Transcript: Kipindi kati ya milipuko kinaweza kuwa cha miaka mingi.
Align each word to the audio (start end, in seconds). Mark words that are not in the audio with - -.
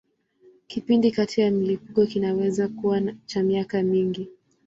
Kipindi 0.67 1.11
kati 1.11 1.41
ya 1.41 1.51
milipuko 1.51 2.05
kinaweza 2.05 2.67
kuwa 2.67 3.01
cha 3.25 3.43
miaka 3.43 3.83
mingi. 3.83 4.27